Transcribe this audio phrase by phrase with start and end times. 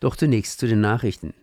[0.00, 1.34] Doch zunächst zu den Nachrichten.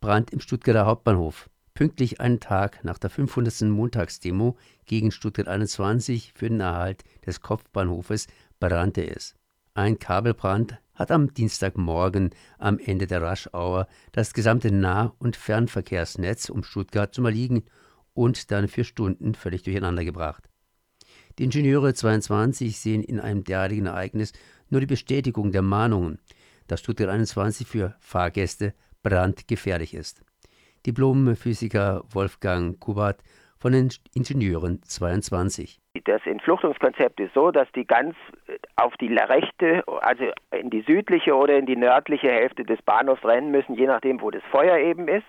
[0.00, 1.50] Brand im Stuttgarter Hauptbahnhof.
[1.74, 3.62] Pünktlich einen Tag nach der 500.
[3.62, 4.56] Montagsdemo
[4.86, 8.28] gegen Stuttgart 21 für den Erhalt des Kopfbahnhofes
[8.60, 9.34] brannte es.
[9.74, 16.62] Ein Kabelbrand hat am Dienstagmorgen am Ende der Rush-Hour das gesamte Nah- und Fernverkehrsnetz um
[16.62, 17.64] Stuttgart zum Erliegen
[18.12, 20.49] und dann für Stunden völlig durcheinander gebracht.
[21.40, 24.34] Die Ingenieure 22 sehen in einem derartigen Ereignis
[24.68, 26.18] nur die Bestätigung der Mahnungen,
[26.68, 30.22] dass Stuttgart 21 für Fahrgäste brandgefährlich ist.
[30.84, 33.22] Diplomphysiker Wolfgang Kubat
[33.58, 35.80] von den Ingenieuren 22.
[36.04, 38.14] Das Entfluchtungskonzept ist so, dass die ganz
[38.46, 43.24] äh, auf die rechte, also in die südliche oder in die nördliche Hälfte des Bahnhofs
[43.24, 45.26] rennen müssen, je nachdem, wo das Feuer eben ist.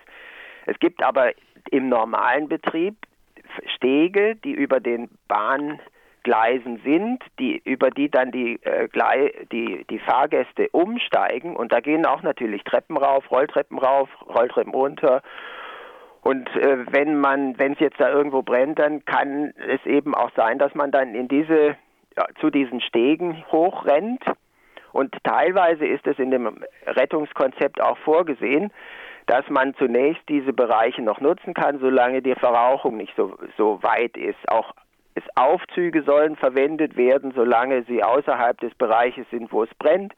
[0.66, 1.32] Es gibt aber
[1.70, 2.96] im normalen Betrieb
[3.76, 5.80] Stege, die über den Bahn
[6.22, 8.88] Gleisen sind, die, über die dann die, äh,
[9.50, 11.56] die, die Fahrgäste umsteigen.
[11.56, 15.22] Und da gehen auch natürlich Treppen rauf, Rolltreppen rauf, Rolltreppen runter.
[16.22, 20.30] Und äh, wenn man, wenn es jetzt da irgendwo brennt, dann kann es eben auch
[20.36, 21.76] sein, dass man dann in diese,
[22.16, 24.22] ja, zu diesen Stegen hochrennt.
[24.92, 28.70] Und teilweise ist es in dem Rettungskonzept auch vorgesehen,
[29.26, 34.16] dass man zunächst diese Bereiche noch nutzen kann, solange die Verrauchung nicht so, so weit
[34.16, 34.38] ist.
[34.48, 34.72] Auch
[35.14, 40.14] es Aufzüge sollen verwendet werden, solange sie außerhalb des Bereiches sind, wo es brennt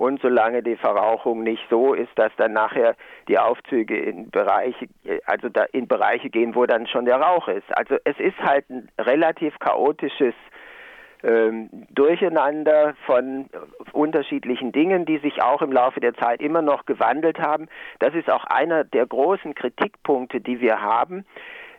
[0.00, 2.96] und solange die Verrauchung nicht so ist, dass dann nachher
[3.28, 4.86] die Aufzüge in Bereiche,
[5.26, 7.66] also in Bereiche gehen, wo dann schon der Rauch ist.
[7.76, 10.32] Also es ist halt ein relativ chaotisches
[11.22, 13.50] ähm, Durcheinander von
[13.92, 17.68] unterschiedlichen Dingen, die sich auch im Laufe der Zeit immer noch gewandelt haben.
[17.98, 21.26] Das ist auch einer der großen Kritikpunkte, die wir haben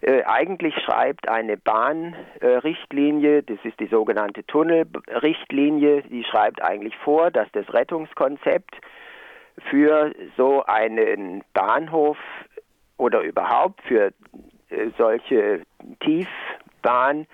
[0.01, 7.29] äh, eigentlich schreibt eine Bahnrichtlinie, äh, das ist die sogenannte Tunnelrichtlinie, die schreibt eigentlich vor,
[7.29, 8.75] dass das Rettungskonzept
[9.69, 12.17] für so einen Bahnhof
[12.97, 14.11] oder überhaupt für
[14.69, 15.61] äh, solche
[15.99, 17.27] Tiefbahnbauten,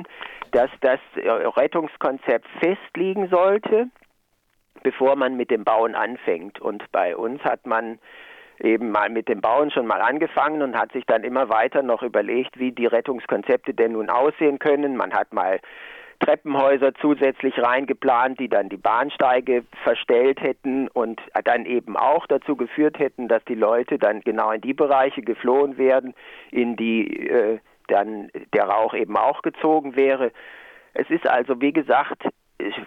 [0.00, 0.02] äh,
[0.50, 3.88] dass das Rettungskonzept festliegen sollte,
[4.82, 6.60] bevor man mit dem Bauen anfängt.
[6.60, 7.98] Und bei uns hat man
[8.60, 12.02] eben mal mit dem Bauen schon mal angefangen und hat sich dann immer weiter noch
[12.02, 14.96] überlegt, wie die Rettungskonzepte denn nun aussehen können.
[14.96, 15.60] Man hat mal
[16.20, 22.98] Treppenhäuser zusätzlich reingeplant, die dann die Bahnsteige verstellt hätten und dann eben auch dazu geführt
[22.98, 26.14] hätten, dass die Leute dann genau in die Bereiche geflohen werden,
[26.50, 30.32] in die äh, dann der Rauch eben auch gezogen wäre.
[30.94, 32.22] Es ist also, wie gesagt,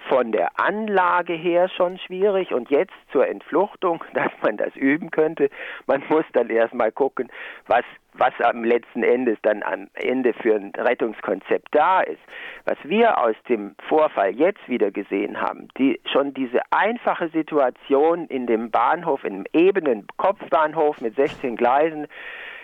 [0.09, 5.49] von der Anlage her schon schwierig und jetzt zur Entfluchtung, dass man das üben könnte.
[5.85, 7.29] Man muss dann erstmal gucken,
[7.67, 12.21] was, was am letzten Endes dann am Ende für ein Rettungskonzept da ist.
[12.65, 18.47] Was wir aus dem Vorfall jetzt wieder gesehen haben, die, schon diese einfache Situation in
[18.47, 22.07] dem Bahnhof, in einem ebenen Kopfbahnhof mit 16 Gleisen,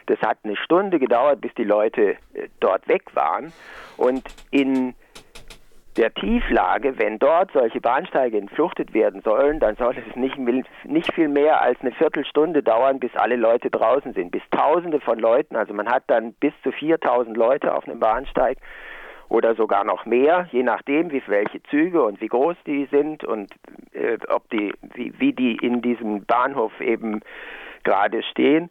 [0.08, 3.53] das hat eine Stunde gedauert, bis die Leute äh, dort weg waren.
[3.98, 4.96] Und in
[5.98, 10.38] der Tieflage, wenn dort solche Bahnsteige entfluchtet werden sollen, dann soll es nicht,
[10.86, 15.20] nicht viel mehr als eine Viertelstunde dauern, bis alle Leute draußen sind, bis Tausende von
[15.20, 18.58] Leuten, also man hat dann bis zu 4000 Leute auf einem Bahnsteig
[19.30, 23.52] oder sogar noch mehr, je nachdem, wie welche Züge und wie groß die sind und
[23.94, 27.22] äh, ob die, wie, wie die in diesem Bahnhof eben
[27.84, 28.70] gerade stehen.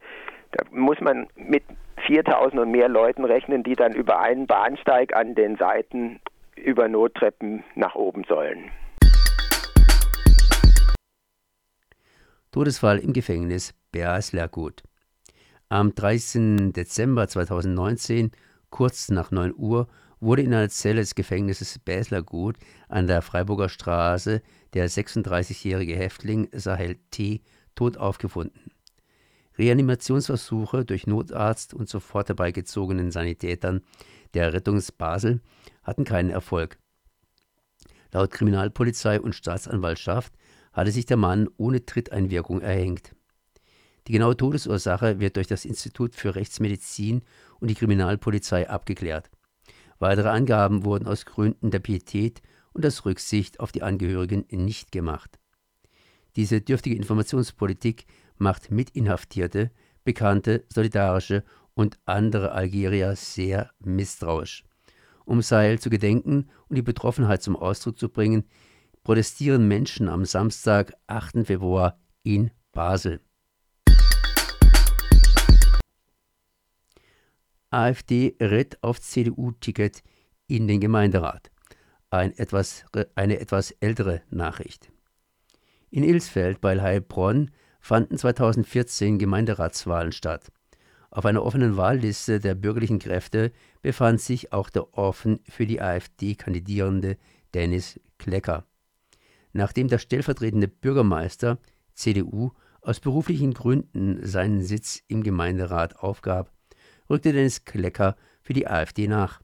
[0.52, 1.64] Da muss man mit
[2.06, 6.20] 4000 und mehr Leuten rechnen, die dann über einen Bahnsteig an den Seiten
[6.56, 8.70] über Nottreppen nach oben sollen.
[12.50, 14.82] Todesfall im Gefängnis Berslergut.
[15.68, 16.72] Am 30.
[16.72, 18.30] Dezember 2019,
[18.68, 19.88] kurz nach 9 Uhr,
[20.20, 22.56] wurde in einer Zelle des Gefängnisses Baslergut
[22.88, 24.42] an der Freiburger Straße
[24.74, 27.42] der 36-jährige Häftling Sahel T.
[27.74, 28.71] tot aufgefunden.
[29.62, 33.82] Reanimationsversuche durch Notarzt und sofort herbeigezogenen Sanitätern
[34.34, 35.40] der Rettungs Basel
[35.84, 36.78] hatten keinen Erfolg.
[38.10, 40.32] Laut Kriminalpolizei und Staatsanwaltschaft
[40.72, 43.14] hatte sich der Mann ohne Tritteinwirkung erhängt.
[44.08, 47.22] Die genaue Todesursache wird durch das Institut für Rechtsmedizin
[47.60, 49.30] und die Kriminalpolizei abgeklärt.
[50.00, 52.42] Weitere Angaben wurden aus Gründen der Pietät
[52.72, 55.38] und aus Rücksicht auf die Angehörigen nicht gemacht.
[56.34, 58.06] Diese dürftige Informationspolitik
[58.42, 59.70] macht Mitinhaftierte,
[60.04, 61.44] Bekannte, Solidarische
[61.74, 64.64] und andere Algerier sehr misstrauisch.
[65.24, 68.44] Um Sahel zu gedenken und die Betroffenheit zum Ausdruck zu bringen,
[69.04, 71.46] protestieren Menschen am Samstag, 8.
[71.46, 73.20] Februar in Basel.
[77.70, 80.02] AfD ritt auf CDU-Ticket
[80.46, 81.50] in den Gemeinderat.
[82.10, 82.84] ein etwas,
[83.14, 84.92] eine etwas ältere Nachricht.
[85.90, 87.50] In Ilsfeld bei Heilbronn
[87.82, 90.50] fanden 2014 Gemeinderatswahlen statt.
[91.10, 93.52] Auf einer offenen Wahlliste der bürgerlichen Kräfte
[93.82, 97.18] befand sich auch der offen für die AfD kandidierende
[97.52, 98.64] Dennis Klecker.
[99.52, 101.58] Nachdem der stellvertretende Bürgermeister
[101.92, 106.50] CDU aus beruflichen Gründen seinen Sitz im Gemeinderat aufgab,
[107.10, 109.42] rückte Dennis Klecker für die AfD nach.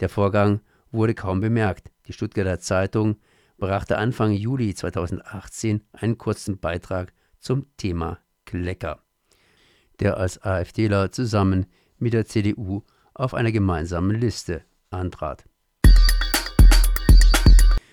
[0.00, 0.60] Der Vorgang
[0.90, 1.90] wurde kaum bemerkt.
[2.06, 3.16] Die Stuttgarter Zeitung
[3.56, 7.12] brachte Anfang Juli 2018 einen kurzen Beitrag
[7.44, 9.02] zum Thema Klecker,
[10.00, 11.66] der als AfDler zusammen
[11.98, 12.82] mit der CDU
[13.12, 15.44] auf einer gemeinsamen Liste antrat.